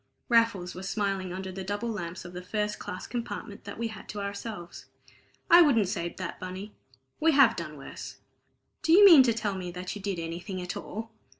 [0.29, 4.09] Raffles was smiling under the double lamps of the first class compartment that we had
[4.09, 4.87] to ourselves.
[5.47, 6.73] "I wouldn't say that, Bunny.
[7.19, 8.15] We have done worse."
[8.81, 11.11] "Do you mean to tell me that you did anything at all?"